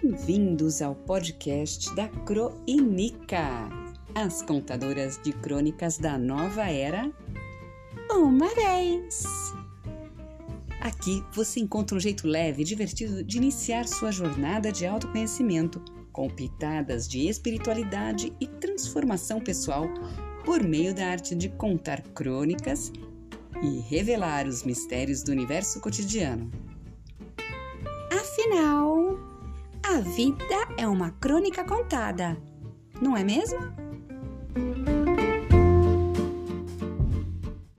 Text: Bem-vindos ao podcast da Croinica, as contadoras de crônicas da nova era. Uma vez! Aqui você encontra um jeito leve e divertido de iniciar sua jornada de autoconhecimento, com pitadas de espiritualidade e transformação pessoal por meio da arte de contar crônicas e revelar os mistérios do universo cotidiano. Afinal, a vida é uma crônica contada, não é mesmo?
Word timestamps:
Bem-vindos 0.00 0.80
ao 0.80 0.94
podcast 0.94 1.94
da 1.94 2.08
Croinica, 2.08 3.68
as 4.14 4.40
contadoras 4.40 5.20
de 5.22 5.34
crônicas 5.34 5.98
da 5.98 6.16
nova 6.16 6.62
era. 6.62 7.12
Uma 8.10 8.48
vez! 8.54 9.22
Aqui 10.80 11.22
você 11.34 11.60
encontra 11.60 11.94
um 11.94 12.00
jeito 12.00 12.26
leve 12.26 12.62
e 12.62 12.64
divertido 12.64 13.22
de 13.22 13.36
iniciar 13.36 13.86
sua 13.86 14.10
jornada 14.10 14.72
de 14.72 14.86
autoconhecimento, 14.86 15.82
com 16.10 16.28
pitadas 16.30 17.06
de 17.06 17.28
espiritualidade 17.28 18.32
e 18.40 18.46
transformação 18.46 19.40
pessoal 19.40 19.86
por 20.42 20.62
meio 20.62 20.94
da 20.94 21.08
arte 21.08 21.34
de 21.34 21.50
contar 21.50 22.00
crônicas 22.14 22.90
e 23.62 23.80
revelar 23.80 24.46
os 24.46 24.62
mistérios 24.62 25.22
do 25.22 25.32
universo 25.32 25.80
cotidiano. 25.80 26.50
Afinal, 28.10 29.01
a 29.92 30.00
vida 30.00 30.56
é 30.78 30.88
uma 30.88 31.10
crônica 31.10 31.62
contada, 31.64 32.34
não 32.98 33.14
é 33.14 33.22
mesmo? 33.22 33.58